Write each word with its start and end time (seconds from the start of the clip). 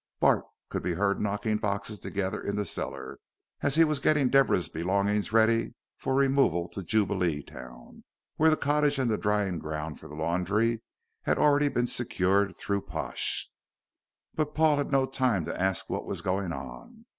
Bart 0.19 0.45
could 0.69 0.81
be 0.81 0.95
heard 0.95 1.21
knocking 1.21 1.57
boxes 1.57 1.99
together 1.99 2.41
in 2.41 2.55
the 2.55 2.65
cellar, 2.65 3.19
as 3.61 3.75
he 3.75 3.83
was 3.83 3.99
getting 3.99 4.29
Deborah's 4.29 4.67
belongings 4.67 5.31
ready 5.31 5.75
for 5.95 6.15
removal 6.15 6.67
to 6.69 6.81
Jubileetown, 6.81 8.03
where 8.35 8.49
the 8.49 8.57
cottage, 8.57 8.97
and 8.97 9.11
the 9.11 9.17
drying 9.19 9.59
ground 9.59 9.99
for 9.99 10.07
the 10.07 10.15
laundry, 10.15 10.81
had 11.21 11.37
already 11.37 11.67
been 11.69 11.85
secured 11.85 12.55
through 12.57 12.81
Pash. 12.81 13.51
But 14.33 14.55
Paul 14.55 14.77
had 14.77 14.91
no 14.91 15.05
time 15.05 15.45
to 15.45 15.61
ask 15.61 15.87
what 15.87 16.07
was 16.07 16.21
going 16.21 16.51
on. 16.51 17.05